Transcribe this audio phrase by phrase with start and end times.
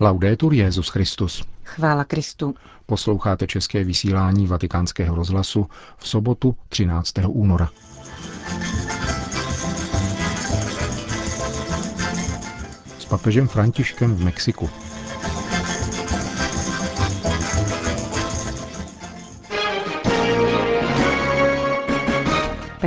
[0.00, 1.44] Laudetur Jezus Christus.
[1.64, 2.54] Chvála Kristu.
[2.86, 7.12] Posloucháte české vysílání Vatikánského rozhlasu v sobotu 13.
[7.26, 7.70] února.
[12.98, 14.70] S papežem Františkem v Mexiku.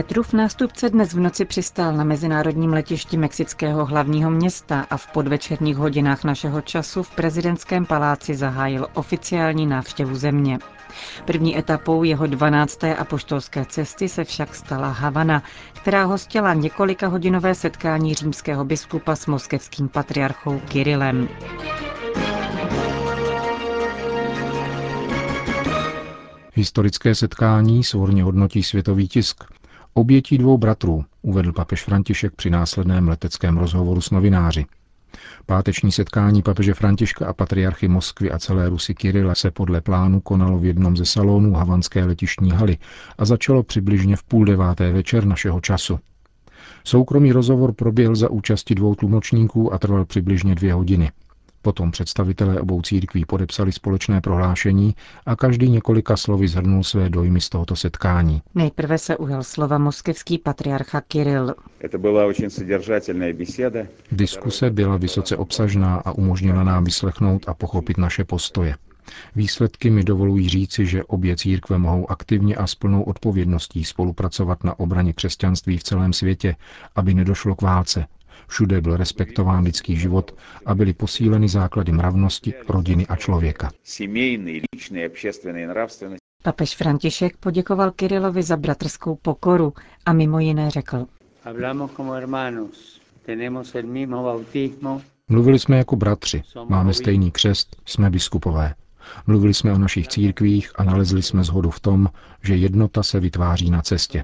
[0.02, 5.78] Petrův nástupce dnes v noci přistál na mezinárodním letišti mexického hlavního města a v podvečerních
[5.78, 10.60] hodinách našeho času v prezidentském paláci zahájil oficiální návštěvu země.
[11.26, 12.84] První etapou jeho 12.
[12.84, 15.44] apoštolské cesty se však stala Havana,
[15.82, 21.30] která hostila několika hodinové setkání římského biskupa s moskevským patriarchou Kirilem.
[26.54, 29.61] Historické setkání svorně hodnotí světový tisk.
[29.94, 34.66] Obětí dvou bratrů, uvedl papež František při následném leteckém rozhovoru s novináři.
[35.46, 40.58] Páteční setkání papeže Františka a patriarchy Moskvy a celé Rusy Kirila se podle plánu konalo
[40.58, 42.78] v jednom ze salonů havanské letištní haly
[43.18, 46.00] a začalo přibližně v půl deváté večer našeho času.
[46.84, 51.12] Soukromý rozhovor proběhl za účasti dvou tlumočníků a trval přibližně dvě hodiny.
[51.62, 54.96] Potom představitelé obou církví podepsali společné prohlášení
[55.26, 58.42] a každý několika slovy zhrnul své dojmy z tohoto setkání.
[58.56, 61.56] Nejprve se ujal slova moskevský patriarcha Kiril.
[64.12, 68.76] Diskuse byla vysoce obsažná a umožnila nám vyslechnout a pochopit naše postoje.
[69.36, 74.80] Výsledky mi dovolují říci, že obě církve mohou aktivně a s plnou odpovědností spolupracovat na
[74.80, 76.56] obraně křesťanství v celém světě,
[76.96, 78.06] aby nedošlo k válce,
[78.52, 80.36] Všude byl respektován lidský život
[80.66, 83.72] a byly posíleny základy mravnosti, rodiny a člověka.
[86.44, 89.74] Papež František poděkoval Kirilovi za bratrskou pokoru
[90.06, 91.06] a mimo jiné řekl.
[95.30, 98.76] Mluvili jsme jako bratři, máme stejný křest, jsme biskupové.
[99.28, 102.10] Mluvili jsme o našich církvích a nalezli jsme zhodu v tom,
[102.44, 104.24] že jednota se vytváří na cestě.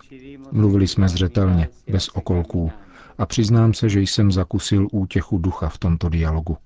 [0.52, 2.72] Mluvili jsme zřetelně, bez okolků,
[3.18, 6.58] a přiznám se, že jsem zakusil útěchu ducha v tomto dialogu.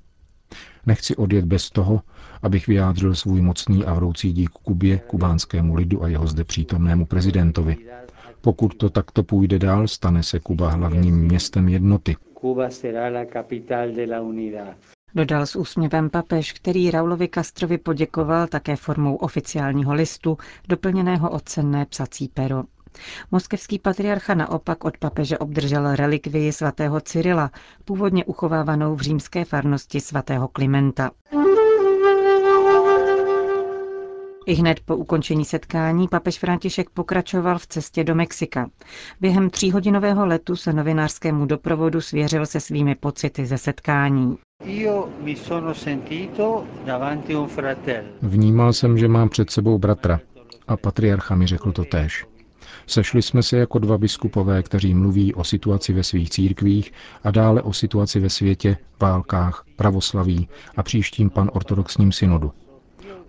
[0.86, 2.02] Nechci odjet bez toho,
[2.42, 7.78] abych vyjádřil svůj mocný a vroucí dík Kubě, kubánskému lidu a jeho zde přítomnému prezidentovi.
[8.42, 12.16] Pokud to takto půjde dál, stane se Kuba hlavním městem jednoty.
[15.16, 20.38] Dodal s úsměvem papež, který Raulovi Castrovi poděkoval také formou oficiálního listu,
[20.70, 22.64] doplněného o cenné psací pero.
[23.31, 27.52] Moskevský patriarcha naopak od papeže obdržel relikvii svatého Cyrila,
[27.85, 31.12] původně uchovávanou v římské farnosti svatého Klimenta.
[34.46, 38.69] I hned po ukončení setkání papež František pokračoval v cestě do Mexika.
[39.22, 44.38] Během tříhodinového letu se novinářskému doprovodu svěřil se svými pocity ze setkání.
[48.22, 50.19] Vnímal jsem, že mám před sebou bratra
[50.68, 52.25] a patriarcha mi řekl to též.
[52.88, 56.94] Sešli jsme se jako dva biskupové, kteří mluví o situaci ve svých církvích
[57.24, 60.47] a dále o situaci ve světě, válkách, pravoslaví
[60.78, 62.52] a příštím panortodoxním synodu.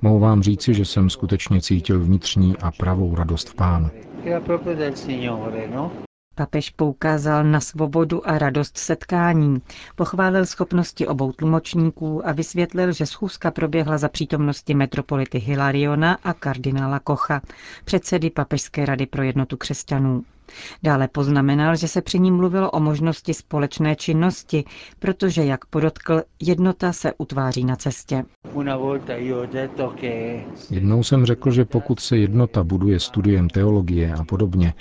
[0.03, 3.91] Mohu vám říci, že jsem skutečně cítil vnitřní a pravou radost v pánu.
[6.35, 9.63] Papež poukázal na svobodu a radost setkání,
[9.97, 16.99] pochválil schopnosti obou tlumočníků a vysvětlil, že schůzka proběhla za přítomnosti metropolity Hilariona a kardinála
[16.99, 17.41] Kocha,
[17.85, 20.25] předsedy Papežské rady pro jednotu křesťanů.
[20.83, 24.65] Dále poznamenal, že se při ní mluvilo o možnosti společné činnosti,
[24.99, 28.25] protože, jak podotkl, jednota se utváří na cestě.
[30.71, 34.75] Jednou jsem řekl, že pokud se jednota buduje studiem teologie a podobně,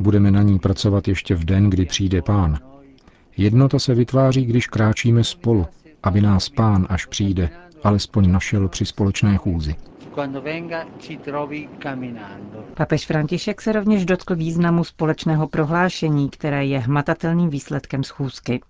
[0.00, 2.58] budeme na ní pracovat ještě v den, kdy přijde pán.
[3.36, 5.66] Jednota se vytváří, když kráčíme spolu,
[6.02, 7.50] aby nás pán, až přijde,
[7.84, 9.74] alespoň našel při společné chůzi.
[12.74, 18.60] Papež František se rovněž dotkl významu společného prohlášení, které je hmatatelným výsledkem schůzky.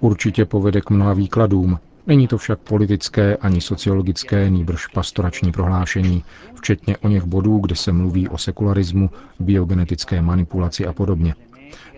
[0.00, 1.78] Určitě povede k mnoha výkladům.
[2.06, 6.24] Není to však politické ani sociologické, nýbrž pastorační prohlášení,
[6.54, 9.10] včetně o něch bodů, kde se mluví o sekularismu,
[9.40, 11.34] biogenetické manipulaci a podobně.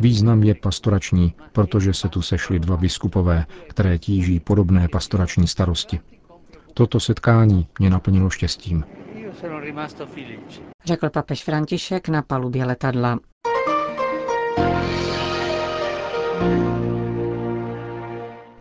[0.01, 6.01] Význam je pastorační, protože se tu sešli dva biskupové, které tíží podobné pastorační starosti.
[6.79, 8.85] Toto setkání mě naplnilo štěstím.
[10.85, 13.19] Řekl papež František na palubě letadla.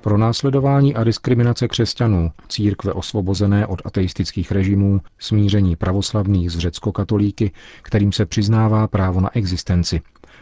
[0.02, 8.12] Pro následování a diskriminace křesťanů, církve osvobozené od ateistických režimů, smíření pravoslavných s řecko-katolíky, kterým
[8.12, 10.02] se přiznává právo na existenci,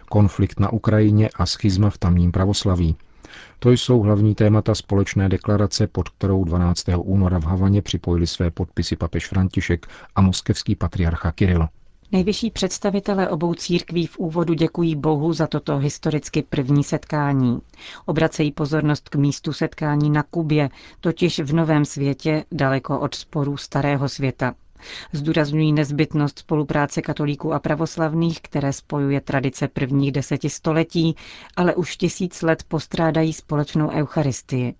[0.09, 2.95] konflikt na Ukrajině a schizma v tamním pravoslaví,
[3.59, 6.85] To jsou hlavní témata společné deklarace, pod kterou 12.
[6.97, 11.67] února v Havaně připojili své podpisy papež František a moskevský patriarcha Kiril.
[12.11, 17.59] Nejvyšší představitelé obou církví v úvodu děkují Bohu za toto historicky první setkání.
[18.05, 24.09] Obracejí pozornost k místu setkání na Kubě, totiž v novém světě, daleko od sporů starého
[24.09, 24.53] světa.
[25.11, 31.15] Zdůrazňují nezbytnost spolupráce katolíků a pravoslavných, které spojuje tradice prvních deseti století,
[31.55, 34.75] ale už tisíc let postrádají společnou eucharistii.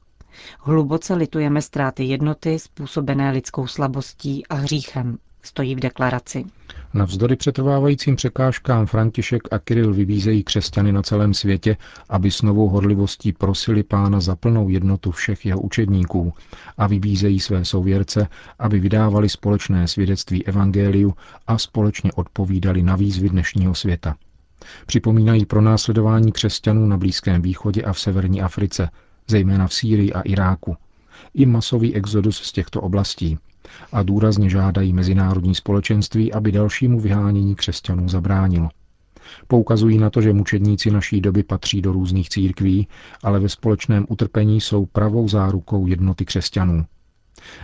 [0.60, 6.46] Hluboce litujeme ztráty jednoty způsobené lidskou slabostí a hříchem, stojí v deklaraci.
[6.95, 11.77] Navzdory přetrvávajícím překážkám František a Kiril vybízejí křesťany na celém světě,
[12.09, 16.33] aby s novou horlivostí prosili pána za plnou jednotu všech jeho učedníků
[16.77, 18.27] a vybízejí své souvěrce,
[18.59, 21.13] aby vydávali společné svědectví evangeliu
[21.47, 24.15] a společně odpovídali na výzvy dnešního světa.
[24.86, 28.89] Připomínají pronásledování křesťanů na Blízkém východě a v severní Africe,
[29.27, 30.77] zejména v Sýrii a Iráku,
[31.33, 33.38] i masový exodus z těchto oblastí,
[33.91, 38.69] a důrazně žádají mezinárodní společenství, aby dalšímu vyhánění křesťanů zabránilo.
[39.47, 42.88] Poukazují na to, že mučedníci naší doby patří do různých církví,
[43.23, 46.85] ale ve společném utrpení jsou pravou zárukou jednoty křesťanů.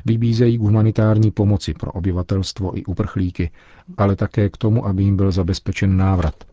[0.06, 3.52] Vybízejí k humanitární pomoci pro obyvatelstvo i uprchlíky,
[3.98, 6.44] ale také k tomu, aby jim byl zabezpečen návrat.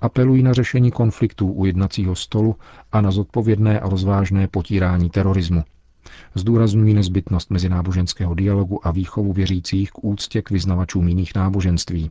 [0.00, 2.56] Apelují na řešení konfliktů u jednacího stolu
[2.92, 5.64] a na zodpovědné a rozvážné potírání terorismu.
[6.34, 12.10] Zdůrazňují nezbytnost mezináboženského dialogu a výchovu věřících k úctě k vyznavačům jiných náboženství.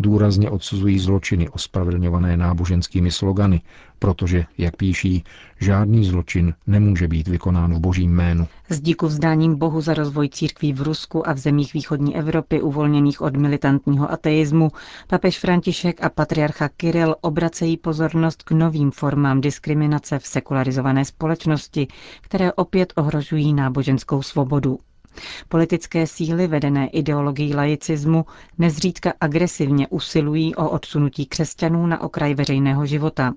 [0.00, 3.60] Důrazně odsuzují zločiny ospravedlňované náboženskými slogany,
[3.98, 5.24] protože, jak píší,
[5.60, 8.46] žádný zločin nemůže být vykonán v božím jménu.
[8.68, 13.20] S díku vzdáním Bohu za rozvoj církví v Rusku a v zemích východní Evropy uvolněných
[13.20, 14.70] od militantního ateismu,
[15.06, 21.88] papež František a patriarcha Kiril obracejí pozornost k novým formám diskriminace v sekularizované společnosti,
[22.20, 24.78] které opět ohrožují náboženskou svobodu.
[25.48, 28.24] Politické síly vedené ideologií laicismu
[28.58, 33.32] nezřídka agresivně usilují o odsunutí křesťanů na okraj veřejného života.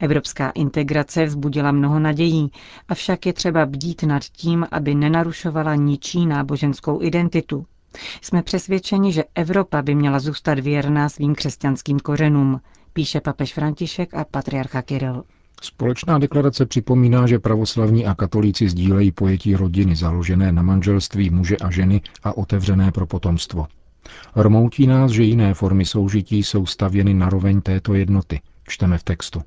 [0.00, 2.50] Evropská integrace vzbudila mnoho nadějí,
[2.88, 7.66] avšak je třeba bdít nad tím, aby nenarušovala ničí náboženskou identitu.
[8.22, 12.60] Jsme přesvědčeni, že Evropa by měla zůstat věrná svým křesťanským kořenům,
[12.92, 15.24] píše papež František a patriarcha Kiril.
[15.62, 21.70] Společná deklarace připomíná, že pravoslavní a katolíci sdílejí pojetí rodiny založené na manželství muže a
[21.70, 23.66] ženy a otevřené pro potomstvo.
[24.36, 29.42] Rmoutí nás, že jiné formy soužití jsou stavěny na roveň této jednoty, čteme v textu.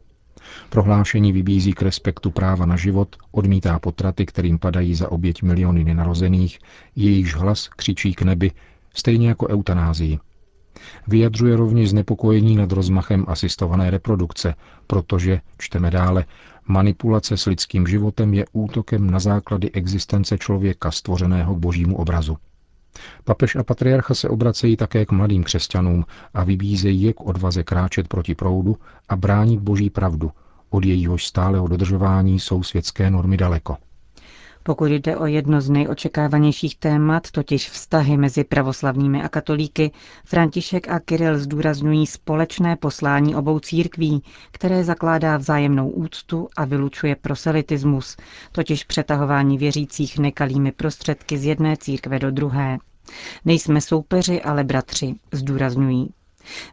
[0.70, 6.60] Prohlášení vybízí k respektu práva na život, odmítá potraty, kterým padají za oběť miliony nenarozených,
[6.96, 8.52] jejichž hlas křičí k nebi,
[8.94, 10.20] stejně jako eutanázii.
[11.08, 14.56] Vyjadřuje rovněž znepokojení nad rozmachem asistované reprodukce,
[14.88, 16.26] protože, čteme dále,
[16.68, 22.38] manipulace s lidským životem je útokem na základy existence člověka stvořeného k božímu obrazu.
[23.24, 28.08] Papež a patriarcha se obracejí také k mladým křesťanům a vybízejí je k odvaze kráčet
[28.08, 28.78] proti proudu
[29.10, 30.32] a bránit boží pravdu,
[30.70, 33.78] od jejíhož stáleho dodržování jsou světské normy daleko.
[34.64, 39.92] Pokud jde o jedno z nejočekávanějších témat, totiž vztahy mezi pravoslavnými a katolíky,
[40.26, 48.18] František a Kiril zdůrazňují společné poslání obou církví, které zakládá vzájemnou úctu a vylučuje proselitismus,
[48.52, 52.78] totiž přetahování věřících nekalými prostředky z jedné církve do druhé.
[53.46, 56.10] Nejsme soupeři, ale bratři, zdůrazňují.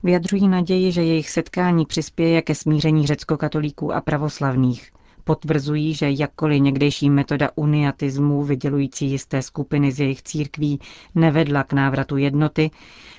[0.03, 4.91] Vyjadřují naději, že jejich setkání přispěje ke smíření řecko-katolíků a pravoslavných
[5.27, 10.81] potvrzují, že jakkoliv někdejší metoda uniatismu vydělující jisté skupiny z jejich církví
[11.15, 12.71] nevedla k návratu jednoty,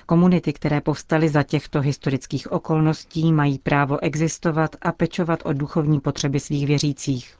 [0.06, 6.40] komunity, které povstaly za těchto historických okolností, mají právo existovat a pečovat o duchovní potřeby
[6.40, 7.34] svých věřících.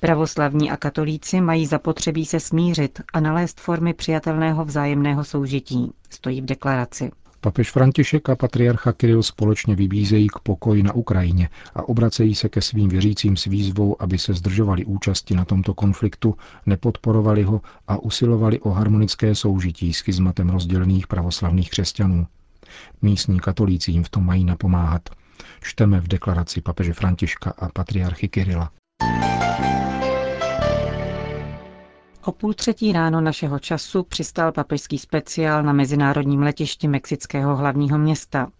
[0.00, 6.44] Pravoslavní a katolíci mají zapotřebí se smířit a nalézt formy přijatelného vzájemného soužití, stojí v
[6.44, 7.10] deklaraci.
[7.46, 12.62] Papež František a patriarcha Kiril společně vybízejí k pokoji na Ukrajině a obracejí se ke
[12.62, 16.34] svým věřícím s výzvou, aby se zdržovali účasti na tomto konfliktu,
[16.66, 22.26] nepodporovali ho a usilovali o harmonické soužití s schizmatem rozdělených pravoslavných křesťanů.
[23.02, 25.08] Místní katolíci jim v tom mají napomáhat.
[25.62, 28.70] Čteme v deklaraci papeže Františka a patriarchy Kirila.
[32.26, 38.50] O půl třetí ráno našeho času přistál papežský speciál na mezinárodním letišti mexického hlavního města.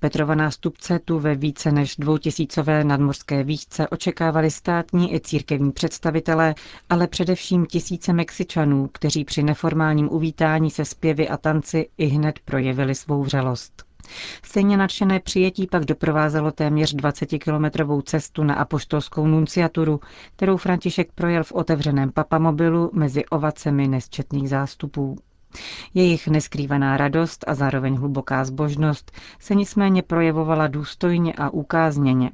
[0.00, 6.54] Petrova nástupce tu ve více než dvoutisícové nadmořské výšce očekávali státní i církevní představitelé,
[6.90, 12.94] ale především tisíce Mexičanů, kteří při neformálním uvítání se zpěvy a tanci i hned projevili
[12.94, 13.91] svou vřelost.
[14.44, 20.00] Stejně nadšené přijetí pak doprovázelo téměř 20-kilometrovou cestu na apoštolskou nunciaturu,
[20.36, 25.16] kterou František projel v otevřeném papamobilu mezi ovacemi nesčetných zástupů.
[25.94, 32.30] Jejich neskrývaná radost a zároveň hluboká zbožnost se nicméně projevovala důstojně a ukázněně.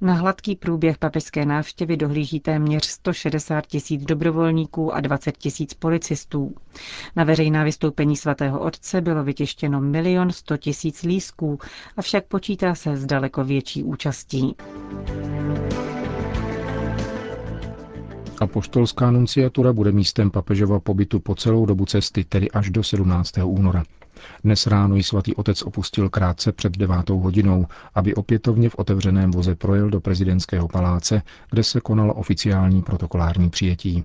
[0.00, 6.54] Na hladký průběh papežské návštěvy dohlíží téměř 160 tisíc dobrovolníků a 20 tisíc policistů.
[7.16, 11.58] Na veřejná vystoupení svatého otce bylo vytištěno milion 100 tisíc lísků,
[11.96, 14.54] avšak počítá se s daleko větší účastí.
[18.40, 23.32] Apoštolská nunciatura bude místem papežova pobytu po celou dobu cesty, tedy až do 17.
[23.44, 23.84] února.
[24.44, 29.54] Dnes ráno ji svatý otec opustil krátce před devátou hodinou, aby opětovně v otevřeném voze
[29.54, 34.04] projel do prezidentského paláce, kde se konalo oficiální protokolární přijetí.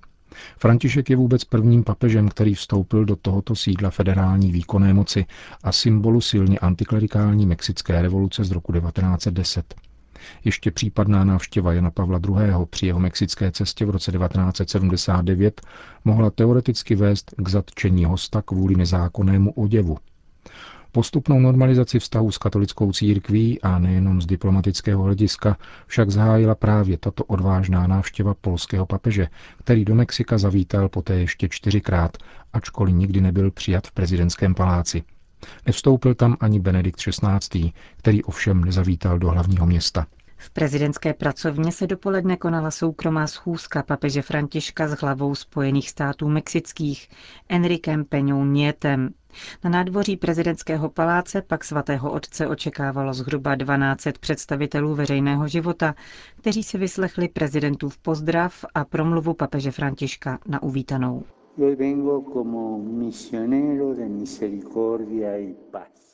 [0.58, 5.26] František je vůbec prvním papežem, který vstoupil do tohoto sídla federální výkonné moci
[5.64, 9.76] a symbolu silně antiklerikální mexické revoluce z roku 1910.
[10.46, 12.66] Ještě případná návštěva Jana Pavla II.
[12.70, 15.62] při jeho mexické cestě v roce 1979
[16.06, 19.98] mohla teoreticky vést k zatčení hosta kvůli nezákonnému oděvu.
[20.96, 27.24] Postupnou normalizaci vztahu s katolickou církví a nejenom z diplomatického hlediska však zahájila právě tato
[27.24, 29.28] odvážná návštěva polského papeže,
[29.58, 32.18] který do Mexika zavítal poté ještě čtyřikrát,
[32.54, 35.04] ačkoliv nikdy nebyl přijat v prezidentském paláci.
[35.66, 40.06] Nevstoupil tam ani Benedikt XVI., který ovšem nezavítal do hlavního města.
[40.38, 47.10] V prezidentské pracovně se dopoledne konala soukromá schůzka papeže Františka s hlavou Spojených států mexických
[47.50, 49.10] Enrikem Peňou Nietem.
[49.64, 55.96] Na nádvoří prezidentského paláce pak svatého otce očekávalo zhruba 12 představitelů veřejného života,
[56.38, 61.24] kteří si vyslechli prezidentův pozdrav a promluvu papeže Františka na uvítanou.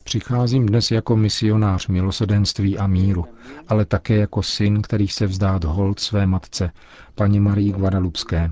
[0.03, 3.25] Přicházím dnes jako misionář milosedenství a míru,
[3.67, 6.71] ale také jako syn, který se vzdát hold své matce,
[7.15, 8.51] paní Marii Guadalupské,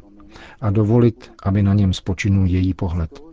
[0.62, 3.27] a dovolit, aby na něm spočinul její pohled.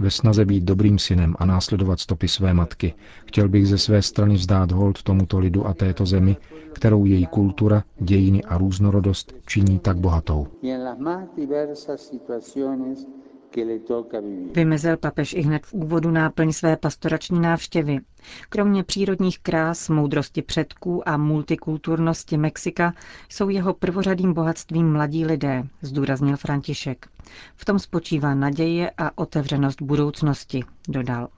[0.00, 2.94] Ve snaze být dobrým synem a následovat stopy své matky,
[3.26, 6.36] chtěl bych ze své strany vzdát hold tomuto lidu a této zemi,
[6.72, 10.46] kterou její kultura, dějiny a různorodost činí tak bohatou.
[14.54, 17.98] Vymezil papež i hned v úvodu náplň své pastorační návštěvy.
[18.48, 22.94] Kromě přírodních krás, moudrosti předků a multikulturnosti Mexika
[23.28, 27.06] jsou jeho prvořadým bohatstvím mladí lidé, zdůraznil František.
[27.56, 31.28] V tom spočívá naděje a otevřenost budoucnosti, dodal.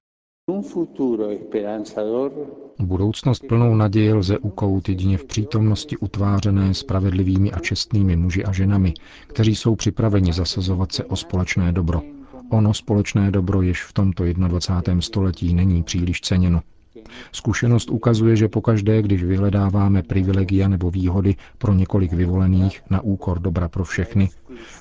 [2.79, 8.95] Budoucnost plnou naděje lze ukout jedině v přítomnosti utvářené spravedlivými a čestnými muži a ženami,
[9.27, 12.03] kteří jsou připraveni zasazovat se o společné dobro.
[12.51, 15.01] Ono společné dobro, jež v tomto 21.
[15.01, 16.61] století není příliš ceněno.
[17.33, 23.69] Zkušenost ukazuje, že pokaždé, když vyhledáváme privilegia nebo výhody pro několik vyvolených na úkor dobra
[23.69, 24.29] pro všechny,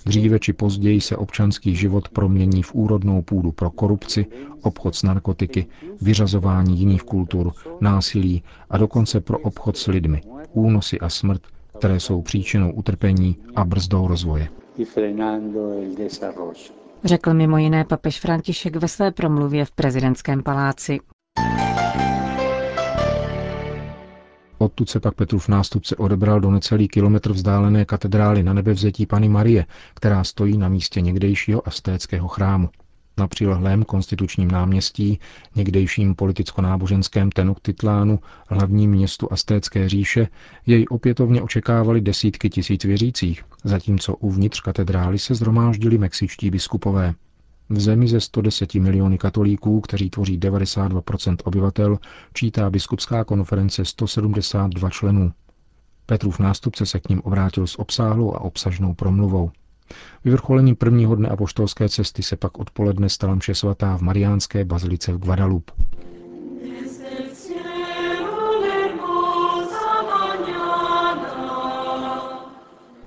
[0.05, 4.25] dříve či později se občanský život promění v úrodnou půdu pro korupci,
[4.61, 5.65] obchod s narkotiky,
[6.01, 10.21] vyřazování jiných kultur, násilí a dokonce pro obchod s lidmi,
[10.53, 11.41] únosy a smrt,
[11.77, 14.47] které jsou příčinou utrpení a brzdou rozvoje.
[17.03, 21.00] Řekl mimo jiné papež František ve své promluvě v prezidentském paláci.
[24.62, 29.65] Odtud se pak Petrův nástupce odebral do necelý kilometr vzdálené katedrály na nebevzetí Pany Marie,
[29.94, 32.70] která stojí na místě někdejšího astéckého chrámu.
[33.18, 35.20] Na přilehlém konstitučním náměstí,
[35.56, 40.27] někdejším politicko-náboženském Tenochtitlánu, hlavním městu Astécké říše,
[40.65, 47.13] jej opětovně očekávali desítky tisíc věřících, zatímco uvnitř katedrály se zhromáždili mexičtí biskupové.
[47.71, 51.97] V zemi ze 110 miliony katolíků, kteří tvoří 92% obyvatel,
[52.33, 55.31] čítá biskupská konference 172 členů.
[56.05, 59.51] Petrův nástupce se k ním obrátil s obsáhlou a obsažnou promluvou.
[60.23, 65.17] Vyvrcholením prvního dne apoštolské cesty se pak odpoledne stala mše svatá v Mariánské bazilice v
[65.17, 65.73] Guadalupe.